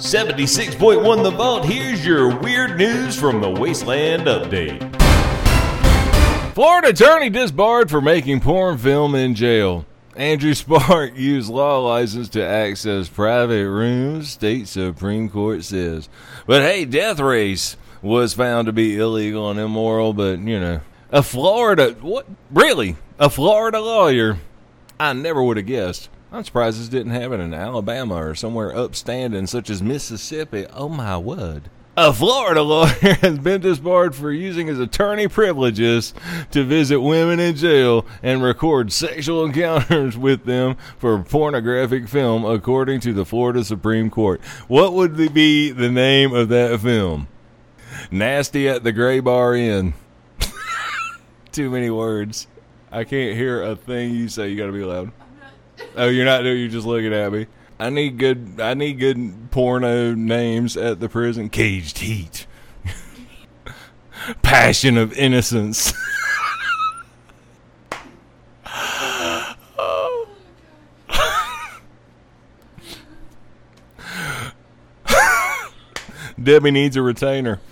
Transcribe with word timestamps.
76.1 0.00 1.22
The 1.22 1.30
Vault, 1.30 1.66
here's 1.66 2.06
your 2.06 2.34
weird 2.34 2.78
news 2.78 3.20
from 3.20 3.42
the 3.42 3.50
Wasteland 3.50 4.22
Update. 4.22 4.80
Florida 6.54 6.88
attorney 6.88 7.28
disbarred 7.28 7.90
for 7.90 8.00
making 8.00 8.40
porn 8.40 8.78
film 8.78 9.14
in 9.14 9.34
jail. 9.34 9.84
Andrew 10.16 10.54
Spark 10.54 11.18
used 11.18 11.50
law 11.50 11.86
license 11.86 12.30
to 12.30 12.42
access 12.42 13.10
private 13.10 13.68
rooms, 13.68 14.30
state 14.30 14.68
Supreme 14.68 15.28
Court 15.28 15.64
says. 15.64 16.08
But 16.46 16.62
hey, 16.62 16.86
Death 16.86 17.20
Race 17.20 17.76
was 18.00 18.32
found 18.32 18.66
to 18.66 18.72
be 18.72 18.98
illegal 18.98 19.50
and 19.50 19.60
immoral, 19.60 20.14
but 20.14 20.38
you 20.38 20.58
know. 20.58 20.80
A 21.12 21.22
Florida, 21.22 21.94
what? 22.00 22.26
Really? 22.50 22.96
A 23.18 23.28
Florida 23.28 23.80
lawyer? 23.80 24.38
I 24.98 25.12
never 25.12 25.42
would 25.42 25.58
have 25.58 25.66
guessed. 25.66 26.08
I'm 26.32 26.44
surprised 26.44 26.80
this 26.80 26.88
didn't 26.88 27.12
happen 27.12 27.40
in 27.40 27.52
Alabama 27.52 28.14
or 28.14 28.34
somewhere 28.36 28.76
upstanding 28.76 29.46
such 29.48 29.68
as 29.68 29.82
Mississippi. 29.82 30.66
Oh 30.72 30.88
my 30.88 31.18
word. 31.18 31.70
A 31.96 32.12
Florida 32.12 32.62
lawyer 32.62 32.86
has 33.20 33.38
been 33.40 33.60
disbarred 33.60 34.14
for 34.14 34.30
using 34.30 34.68
his 34.68 34.78
attorney 34.78 35.26
privileges 35.26 36.14
to 36.52 36.62
visit 36.62 37.00
women 37.00 37.40
in 37.40 37.56
jail 37.56 38.06
and 38.22 38.44
record 38.44 38.92
sexual 38.92 39.44
encounters 39.44 40.16
with 40.18 40.44
them 40.44 40.76
for 40.98 41.20
pornographic 41.22 42.08
film, 42.08 42.44
according 42.44 43.00
to 43.00 43.12
the 43.12 43.24
Florida 43.26 43.64
Supreme 43.64 44.08
Court. 44.08 44.40
What 44.68 44.92
would 44.92 45.34
be 45.34 45.72
the 45.72 45.90
name 45.90 46.32
of 46.32 46.48
that 46.50 46.78
film? 46.80 47.26
Nasty 48.12 48.68
at 48.68 48.84
the 48.84 48.92
Gray 48.92 49.18
Bar 49.18 49.56
Inn. 49.56 49.94
Too 51.52 51.70
many 51.70 51.90
words. 51.90 52.46
I 52.92 53.02
can't 53.02 53.36
hear 53.36 53.62
a 53.62 53.74
thing 53.74 54.14
you 54.14 54.28
say. 54.28 54.48
You 54.48 54.56
gotta 54.56 54.72
be 54.72 54.84
loud. 54.84 55.10
Oh, 55.96 56.08
you're 56.08 56.24
not. 56.24 56.44
You're 56.44 56.68
just 56.68 56.86
looking 56.86 57.12
at 57.12 57.32
me. 57.32 57.46
I 57.78 57.90
need 57.90 58.18
good. 58.18 58.60
I 58.60 58.74
need 58.74 58.98
good 58.98 59.50
porno 59.50 60.14
names 60.14 60.76
at 60.76 61.00
the 61.00 61.08
prison. 61.08 61.48
Caged 61.48 61.98
Heat. 61.98 62.46
Passion 64.42 64.96
of 64.96 65.12
Innocence. 65.14 65.92
Debbie 76.42 76.70
needs 76.70 76.96
a 76.96 77.02
retainer. 77.02 77.60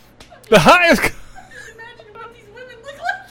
The 0.51 0.59
highest. 0.59 1.03
Imagine 1.03 2.15
what 2.15 2.33
these 2.33 2.47
women 2.55 2.77
look 2.83 2.99
like. 2.99 3.29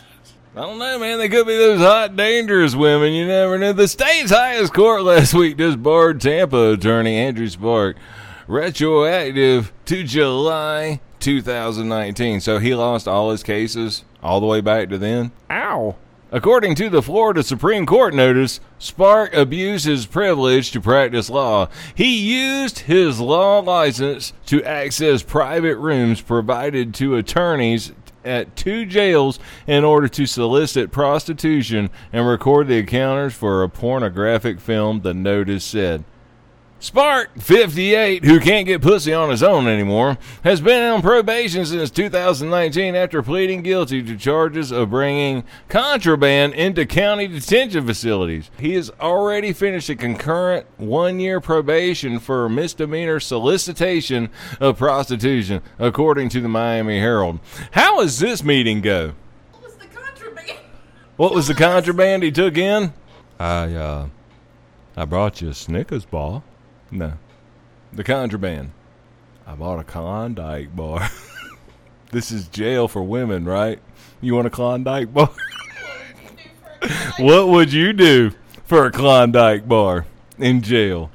I 0.58 0.62
don't 0.62 0.80
know, 0.80 0.98
man. 0.98 1.20
They 1.20 1.30
could 1.30 1.46
be 1.46 1.56
those 1.56 1.82
hot, 1.82 2.16
dangerous 2.16 2.76
women. 2.76 3.14
You 3.14 3.28
never 3.28 3.60
know. 3.60 3.74
The 3.74 3.88
state's 3.88 4.32
highest 4.32 4.74
court 4.74 5.04
last 5.04 5.36
week 5.36 5.56
disbarred 5.56 6.20
Tampa 6.20 6.72
attorney 6.72 7.16
Andrew 7.16 7.48
Spark, 7.48 7.96
retroactive 8.48 9.72
to 9.86 10.04
July 10.04 11.00
2019. 11.20 12.40
So 12.40 12.58
he 12.58 12.74
lost 12.74 13.08
all 13.08 13.30
his 13.30 13.44
cases 13.44 14.04
all 14.24 14.40
the 14.40 14.48
way 14.48 14.60
back 14.60 14.90
to 14.90 14.98
then. 14.98 15.32
Ow. 15.52 15.96
According 16.32 16.74
to 16.76 16.90
the 16.90 17.04
Florida 17.04 17.44
Supreme 17.44 17.86
Court 17.86 18.16
notice, 18.16 18.60
Spark 18.80 19.36
abused 19.36 19.86
his 19.86 20.08
privilege 20.08 20.72
to 20.72 20.82
practice 20.82 21.30
law. 21.30 21.70
He 21.94 22.18
used 22.18 22.80
his 22.80 23.20
law 23.20 23.60
license 23.60 24.34
to 24.48 24.64
access 24.64 25.22
private 25.22 25.78
rooms 25.78 26.20
provided 26.20 26.96
to 26.96 27.16
attorneys 27.16 27.92
at 28.28 28.56
two 28.56 28.86
jails 28.86 29.40
in 29.66 29.84
order 29.84 30.08
to 30.10 30.26
solicit 30.26 30.92
prostitution 30.92 31.90
and 32.12 32.28
record 32.28 32.68
the 32.68 32.80
encounters 32.80 33.34
for 33.34 33.64
a 33.64 33.70
pornographic 33.70 34.60
film, 34.60 35.02
the 35.02 35.14
notice 35.14 35.64
said. 35.64 36.04
Spark, 36.80 37.32
58, 37.40 38.24
who 38.24 38.40
can't 38.40 38.68
get 38.68 38.84
pussy 38.84 39.12
on 39.12 39.32
his 39.32 39.42
own 39.42 39.68
anymore, 39.68 40.20
has 40.44 40.62
been 40.62 40.94
on 40.94 41.02
probation 41.02 41.66
since 41.66 41.90
2019 41.90 42.94
after 42.96 43.24
pleading 43.24 43.64
guilty 43.64 44.04
to 44.04 44.16
charges 44.16 44.72
of 44.72 44.92
bringing 44.92 45.44
contraband 45.70 46.54
into 46.54 46.86
county 46.86 47.28
detention 47.28 47.84
facilities. 47.88 48.52
He 48.60 48.76
has 48.76 48.92
already 49.02 49.54
finished 49.54 49.90
a 49.90 49.96
concurrent 49.96 50.68
one 50.78 51.20
year 51.20 51.42
probation 51.42 52.20
for 52.20 52.48
misdemeanor 52.48 53.20
solicitation 53.20 54.30
of 54.60 54.78
prostitution, 54.78 55.64
according 55.80 56.30
to 56.30 56.42
the 56.42 56.50
Miami 56.50 57.00
Herald. 57.00 57.40
How 57.72 58.02
does 58.02 58.20
this 58.20 58.44
meeting 58.44 58.82
go? 58.82 59.16
What 59.52 59.64
was 59.64 59.76
the 59.78 59.88
contraband? 59.88 60.60
What 61.16 61.34
was 61.34 61.48
the 61.48 61.54
contraband 61.56 62.22
he 62.22 62.32
took 62.32 62.56
in? 62.56 62.94
I, 63.40 63.74
uh, 63.74 64.10
I 64.96 65.06
brought 65.06 65.42
you 65.42 65.50
a 65.50 65.54
Snickers 65.56 66.06
bar. 66.06 66.44
No. 66.92 67.14
The 67.94 68.04
contraband. 68.04 68.72
I 69.46 69.56
bought 69.56 69.80
a 69.80 69.84
Klondike 69.84 70.76
bar. 70.76 71.10
this 72.12 72.32
is 72.32 72.48
jail 72.48 72.88
for 72.88 73.04
women, 73.04 73.46
right? 73.46 73.80
You 74.22 74.36
want 74.36 74.48
a 74.48 74.52
Klondike 74.52 75.14
bar? 75.14 75.30
what 77.18 77.48
would 77.50 77.72
you 77.72 77.94
do 77.94 78.32
for 78.66 78.86
a 78.86 78.92
Klondike 78.92 79.68
bar 79.68 80.06
in 80.38 80.62
jail? 80.62 81.12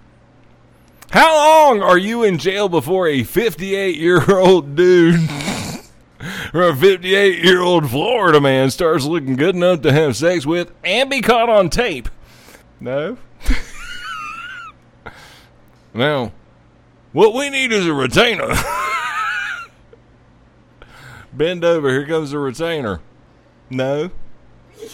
How 1.10 1.34
long 1.36 1.82
are 1.82 1.98
you 1.98 2.22
in 2.22 2.38
jail 2.38 2.70
before 2.70 3.06
a 3.06 3.22
58 3.22 3.96
year 3.96 4.30
old 4.30 4.74
dude 4.74 5.20
or 6.54 6.62
a 6.62 6.76
58 6.76 7.44
year 7.44 7.60
old 7.60 7.90
Florida 7.90 8.40
man 8.40 8.70
starts 8.70 9.04
looking 9.04 9.36
good 9.36 9.54
enough 9.54 9.82
to 9.82 9.92
have 9.92 10.16
sex 10.16 10.46
with 10.46 10.72
and 10.82 11.10
be 11.10 11.20
caught 11.20 11.50
on 11.50 11.68
tape? 11.68 12.08
No? 12.80 13.18
Now, 15.94 16.32
what 17.12 17.34
we 17.34 17.50
need 17.50 17.72
is 17.72 17.86
a 17.86 17.92
retainer. 17.92 18.54
Bend 21.32 21.64
over, 21.64 21.90
here 21.90 22.06
comes 22.06 22.30
the 22.30 22.38
retainer. 22.38 23.00
No? 23.70 24.10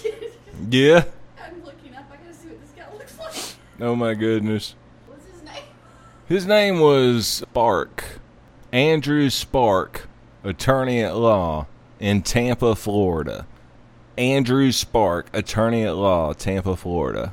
Yeah? 0.70 1.04
I'm 1.40 1.64
looking 1.64 1.94
up. 1.94 2.04
I 2.12 2.16
gotta 2.16 2.34
see 2.34 2.48
what 2.48 2.60
this 2.60 2.72
guy 2.76 2.92
looks 2.92 3.16
like. 3.16 3.54
Oh 3.80 3.94
my 3.94 4.14
goodness. 4.14 4.74
What's 5.06 5.24
his 5.26 5.42
name? 5.44 5.62
His 6.26 6.46
name 6.46 6.80
was 6.80 7.28
Spark. 7.28 8.18
Andrew 8.72 9.30
Spark, 9.30 10.08
attorney 10.42 11.00
at 11.00 11.16
law 11.16 11.66
in 12.00 12.22
Tampa, 12.22 12.74
Florida. 12.74 13.46
Andrew 14.18 14.72
Spark, 14.72 15.30
attorney 15.32 15.84
at 15.84 15.94
law, 15.94 16.32
Tampa, 16.32 16.76
Florida. 16.76 17.32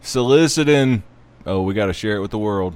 Soliciting. 0.00 1.02
Oh, 1.44 1.60
we 1.60 1.74
got 1.74 1.86
to 1.86 1.92
share 1.92 2.16
it 2.16 2.20
with 2.20 2.30
the 2.30 2.38
world. 2.38 2.74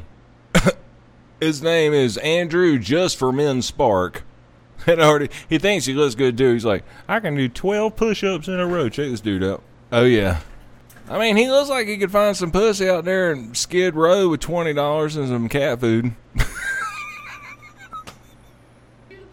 His 1.40 1.62
name 1.62 1.92
is 1.92 2.16
Andrew 2.18 2.78
Just 2.78 3.18
for 3.18 3.32
Men 3.32 3.62
Spark. 3.62 4.22
And 4.88 5.00
already, 5.00 5.30
he 5.48 5.58
thinks 5.58 5.86
he 5.86 5.94
looks 5.94 6.14
good 6.14 6.38
too. 6.38 6.52
He's 6.52 6.64
like, 6.64 6.84
I 7.08 7.18
can 7.18 7.34
do 7.34 7.48
12 7.48 7.96
push 7.96 8.22
ups 8.22 8.46
in 8.46 8.60
a 8.60 8.66
row. 8.66 8.88
Check 8.88 9.10
this 9.10 9.20
dude 9.20 9.42
out. 9.42 9.60
Oh, 9.90 10.04
yeah. 10.04 10.40
I 11.08 11.18
mean, 11.18 11.36
he 11.36 11.48
looks 11.48 11.68
like 11.68 11.88
he 11.88 11.96
could 11.96 12.12
find 12.12 12.36
some 12.36 12.52
pussy 12.52 12.88
out 12.88 13.04
there 13.04 13.32
in 13.32 13.54
Skid 13.54 13.94
Row 13.94 14.28
with 14.28 14.40
twenty 14.40 14.72
dollars 14.72 15.14
and 15.16 15.28
some 15.28 15.48
cat 15.48 15.78
food. 15.80 16.12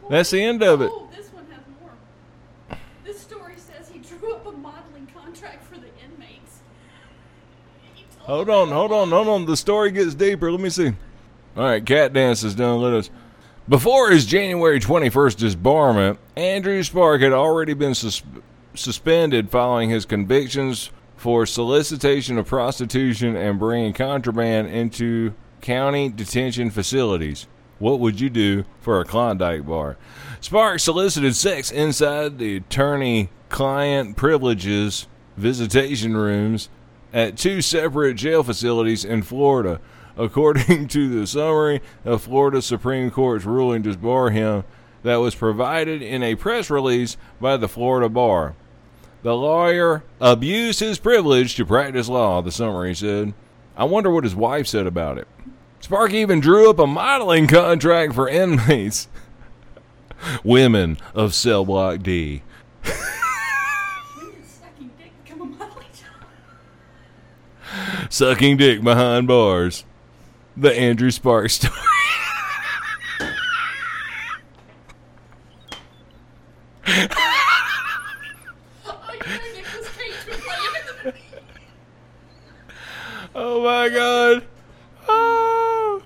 That's 0.10 0.30
the 0.30 0.44
end 0.44 0.62
of 0.62 0.82
it. 0.82 0.92
Oh, 0.94 1.10
this 1.16 1.30
one 1.30 1.46
has 1.52 1.62
more. 1.82 2.78
This 3.04 3.20
story 3.20 3.56
says 3.58 3.90
he 3.90 4.00
drew 4.00 4.36
up 4.36 4.46
a 4.46 4.52
modeling 4.52 5.08
contract 5.08 5.64
for 5.66 5.76
the 5.76 5.88
inmates. 6.06 6.60
Hold 8.20 8.50
on, 8.50 8.70
hold 8.70 8.92
on, 8.92 9.10
hold 9.10 9.28
on. 9.28 9.46
The 9.46 9.58
story 9.58 9.90
gets 9.92 10.14
deeper. 10.14 10.52
Let 10.52 10.62
me 10.62 10.70
see. 10.70 10.94
All 11.56 11.64
right, 11.64 11.86
cat 11.86 12.14
dance 12.14 12.44
is 12.44 12.56
done. 12.56 12.82
Let 12.82 12.94
us. 12.94 13.10
Before 13.70 14.10
his 14.10 14.26
January 14.26 14.80
21st 14.80 15.38
disbarment, 15.38 16.18
Andrew 16.36 16.82
Spark 16.84 17.22
had 17.22 17.32
already 17.32 17.74
been 17.74 17.94
sus- 17.96 18.24
suspended 18.74 19.50
following 19.50 19.90
his 19.90 20.06
convictions 20.06 20.90
for 21.16 21.46
solicitation 21.46 22.38
of 22.38 22.48
prostitution 22.48 23.36
and 23.36 23.60
bringing 23.60 23.94
contraband 23.94 24.68
into 24.68 25.34
county 25.62 26.10
detention 26.10 26.70
facilities. 26.72 27.48
What 27.80 28.00
would 28.00 28.20
you 28.20 28.30
do 28.30 28.66
for 28.82 29.00
a 29.00 29.06
Klondike 29.06 29.66
bar? 29.66 29.98
Spark 30.42 30.80
solicited 30.80 31.36
sex 31.36 31.72
inside 31.72 32.40
the 32.40 32.58
attorney 32.58 33.30
client 33.50 34.18
privileges 34.18 35.08
visitation 35.38 36.18
rooms 36.18 36.70
at 37.14 37.38
two 37.38 37.62
separate 37.62 38.16
jail 38.16 38.44
facilities 38.44 39.06
in 39.06 39.22
Florida. 39.22 39.80
According 40.18 40.88
to 40.90 41.20
the 41.20 41.26
summary 41.28 41.82
of 42.04 42.24
Florida 42.24 42.62
Supreme 42.62 43.12
Court's 43.12 43.46
ruling 43.46 43.84
to 43.84 43.96
bar 43.96 44.32
him 44.32 44.64
that 45.04 45.18
was 45.18 45.36
provided 45.36 46.02
in 46.02 46.24
a 46.24 46.36
press 46.36 46.70
release 46.70 47.18
by 47.40 47.58
the 47.58 47.68
Florida 47.68 48.10
Bar. 48.10 48.56
The 49.22 49.36
lawyer 49.36 50.04
abused 50.20 50.80
his 50.80 51.00
privilege 51.00 51.56
to 51.56 51.66
practice 51.66 52.10
law, 52.10 52.42
the 52.42 52.52
summary 52.52 52.94
said. 52.96 53.34
I 53.78 53.86
wonder 53.86 54.12
what 54.12 54.24
his 54.24 54.36
wife 54.36 54.68
said 54.68 54.86
about 54.86 55.18
it. 55.18 55.28
Spark 55.80 56.14
even 56.14 56.40
drew 56.40 56.70
up 56.70 56.80
a 56.80 56.88
modeling 56.88 57.48
contract 57.48 58.14
for 58.14 58.30
inmates. 58.30 59.08
Women 60.44 60.98
of 61.14 61.34
Cell 61.34 61.66
Block 61.66 62.02
D. 62.04 62.44
sucking 68.14 68.58
dick 68.58 68.84
behind 68.84 69.28
bars. 69.28 69.86
The 70.56 70.72
Andrew 70.72 71.10
Sparks 71.10 71.54
story. 71.56 71.74
oh 83.34 83.64
my 83.64 83.90
god. 83.90 84.46
Oh. 85.08 86.04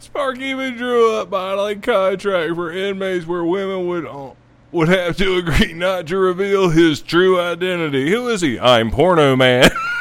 Spark 0.00 0.38
even 0.38 0.76
drew 0.76 1.14
up 1.14 1.30
modeling 1.30 1.80
contract 1.80 2.56
for 2.56 2.72
inmates 2.72 3.24
where 3.24 3.44
women 3.44 3.86
would 3.86 4.04
uh, 4.04 4.30
would 4.72 4.88
have 4.88 5.16
to 5.18 5.36
agree 5.36 5.74
not 5.74 6.08
to 6.08 6.18
reveal 6.18 6.70
his 6.70 7.00
true 7.00 7.40
identity. 7.40 8.10
Who 8.10 8.28
is 8.28 8.40
he? 8.40 8.58
I'm 8.58 8.90
Porno 8.90 9.36
Man. 9.36 9.70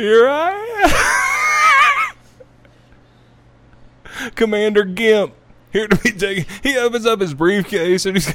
Here 0.00 0.26
I 0.26 2.14
am. 4.16 4.30
Commander 4.34 4.84
Gimp. 4.84 5.34
Here 5.74 5.88
to 5.88 5.96
be 5.96 6.12
taken. 6.12 6.46
He 6.62 6.78
opens 6.78 7.04
up 7.04 7.20
his 7.20 7.34
briefcase 7.34 8.06
and 8.06 8.16
he's 8.16 8.32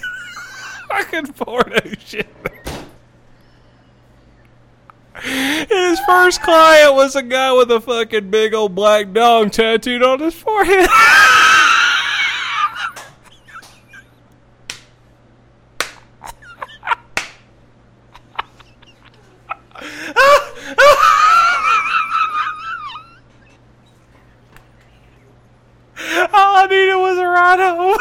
fucking 0.89 1.33
porno 1.33 1.79
shit. 1.97 2.27
His 5.23 5.99
first 6.01 6.43
client 6.43 6.93
was 6.93 7.15
a 7.15 7.23
guy 7.23 7.51
with 7.53 7.71
a 7.71 7.81
fucking 7.81 8.29
big 8.29 8.53
old 8.53 8.75
black 8.75 9.11
dog 9.11 9.51
tattooed 9.51 10.03
on 10.03 10.19
his 10.19 10.35
forehead. 10.35 10.87
All 26.07 26.57
I 26.57 26.67
needed 26.69 26.95
was 26.95 27.17
a 27.17 27.27
ride 27.27 27.59
home. 27.59 27.97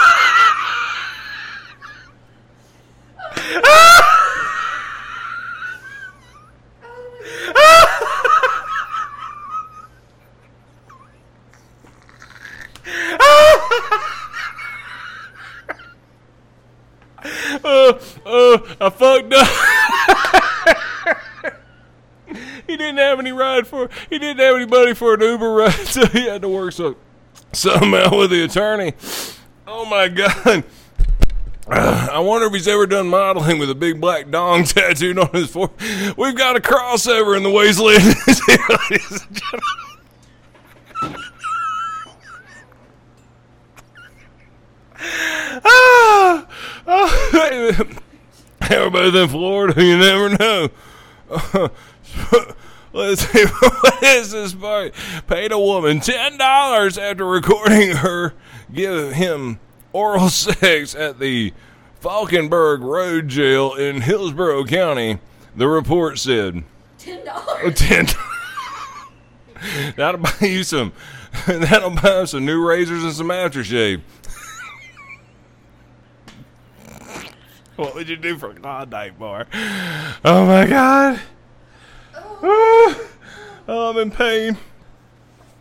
Uh, 17.64 17.98
uh, 18.26 18.58
I 18.80 18.90
fucked 18.90 19.32
up. 19.34 19.46
he 22.66 22.76
didn't 22.76 22.98
have 22.98 23.18
any 23.18 23.32
ride 23.32 23.66
for. 23.66 23.88
He 24.10 24.18
didn't 24.18 24.40
have 24.40 24.56
anybody 24.56 24.94
for 24.94 25.14
an 25.14 25.20
Uber 25.20 25.52
ride, 25.52 25.72
so 25.86 26.06
he 26.06 26.26
had 26.26 26.42
to 26.42 26.48
work 26.48 26.72
so 26.72 26.96
somehow 27.52 28.16
with 28.18 28.30
the 28.30 28.44
attorney. 28.44 28.94
Oh 29.66 29.84
my 29.84 30.08
god. 30.08 30.64
Uh, 31.66 32.08
I 32.12 32.18
wonder 32.18 32.46
if 32.46 32.52
he's 32.52 32.68
ever 32.68 32.86
done 32.86 33.08
modeling 33.08 33.58
with 33.58 33.70
a 33.70 33.74
big 33.74 34.00
black 34.00 34.30
dong 34.30 34.64
tattooed 34.64 35.18
on 35.18 35.30
his 35.32 35.50
forehead. 35.50 36.14
We've 36.16 36.36
got 36.36 36.56
a 36.56 36.60
crossover 36.60 37.36
in 37.36 37.42
the 37.42 37.50
wasteland. 37.50 38.02
Ah, 45.66 46.46
oh, 46.86 47.84
everybody's 48.60 49.14
in 49.14 49.28
Florida. 49.28 49.82
You 49.82 49.98
never 49.98 50.30
know. 50.30 50.68
let's 52.92 53.26
see. 53.26 53.44
What 53.44 54.02
is 54.02 54.32
this 54.32 54.54
part? 54.54 54.94
Paid 55.26 55.52
a 55.52 55.58
woman 55.58 56.00
ten 56.00 56.38
dollars 56.38 56.98
after 56.98 57.26
recording 57.26 57.96
her 57.96 58.34
give 58.72 59.12
him 59.12 59.60
oral 59.94 60.28
sex 60.28 60.94
at 60.94 61.18
the 61.18 61.54
Falkenberg 62.02 62.82
Road 62.82 63.28
Jail 63.28 63.72
in 63.72 64.02
Hillsborough 64.02 64.66
County. 64.66 65.18
The 65.56 65.68
report 65.68 66.18
said. 66.18 66.64
Ten 66.98 67.24
dollars. 67.24 67.74
ten. 67.78 68.06
that'll 69.96 70.20
buy 70.20 70.34
you 70.42 70.62
some. 70.62 70.92
That'll 71.46 71.90
buy 71.90 72.20
you 72.20 72.26
some 72.26 72.44
new 72.44 72.64
razors 72.64 73.02
and 73.02 73.12
some 73.12 73.28
aftershave. 73.28 74.02
what 77.74 77.94
would 77.94 78.08
you 78.08 78.16
do 78.16 78.38
for 78.38 78.50
a 78.50 78.54
Klondike 78.54 79.18
bar? 79.18 79.46
Oh 80.24 80.46
my 80.46 80.66
god. 80.66 81.20
Oh, 83.66 83.88
I'm 83.88 83.96
in 83.96 84.10
pain. 84.10 84.58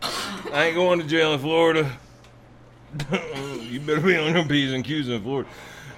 I 0.02 0.66
ain't 0.66 0.74
going 0.74 1.00
to 1.00 1.06
jail 1.06 1.32
in 1.32 1.40
Florida. 1.40 1.90
You 3.74 3.80
better 3.80 4.00
be 4.00 4.16
on 4.16 4.32
your 4.32 4.44
P's 4.44 4.72
and 4.72 4.84
Q's 4.84 5.08
in 5.08 5.20
Florida. 5.20 5.50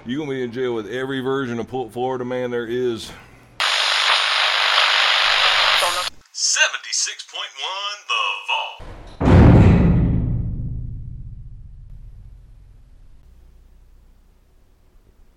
You're 0.03 0.17
going 0.17 0.29
to 0.29 0.35
be 0.35 0.43
in 0.43 0.51
jail 0.51 0.73
with 0.73 0.87
every 0.87 1.19
version 1.19 1.59
of 1.59 1.69
Florida 1.69 2.25
man 2.25 2.49
there 2.49 2.65
is. 2.65 3.11